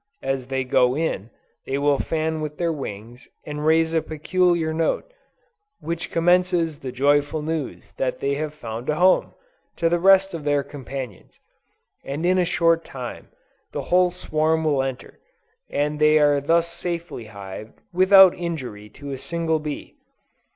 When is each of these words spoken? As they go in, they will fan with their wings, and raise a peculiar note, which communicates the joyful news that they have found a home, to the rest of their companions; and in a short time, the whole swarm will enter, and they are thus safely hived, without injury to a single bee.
As 0.23 0.47
they 0.47 0.63
go 0.63 0.97
in, 0.97 1.29
they 1.67 1.77
will 1.77 1.99
fan 1.99 2.41
with 2.41 2.57
their 2.57 2.73
wings, 2.73 3.27
and 3.45 3.63
raise 3.63 3.93
a 3.93 4.01
peculiar 4.01 4.73
note, 4.73 5.13
which 5.79 6.09
communicates 6.09 6.79
the 6.79 6.91
joyful 6.91 7.43
news 7.43 7.93
that 7.99 8.19
they 8.19 8.33
have 8.33 8.51
found 8.55 8.89
a 8.89 8.95
home, 8.95 9.35
to 9.75 9.89
the 9.89 9.99
rest 9.99 10.33
of 10.33 10.43
their 10.43 10.63
companions; 10.63 11.39
and 12.03 12.25
in 12.25 12.39
a 12.39 12.45
short 12.45 12.83
time, 12.83 13.27
the 13.73 13.83
whole 13.93 14.09
swarm 14.09 14.63
will 14.63 14.81
enter, 14.81 15.19
and 15.69 15.99
they 15.99 16.17
are 16.17 16.41
thus 16.41 16.67
safely 16.67 17.25
hived, 17.25 17.79
without 17.93 18.33
injury 18.33 18.89
to 18.89 19.11
a 19.11 19.19
single 19.19 19.59
bee. 19.59 19.97